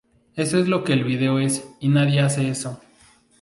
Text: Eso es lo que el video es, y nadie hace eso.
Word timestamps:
Eso 0.35 0.57
es 0.57 0.67
lo 0.67 0.83
que 0.83 0.93
el 0.93 1.03
video 1.03 1.37
es, 1.37 1.63
y 1.79 1.89
nadie 1.89 2.21
hace 2.21 2.49
eso. 2.49 2.81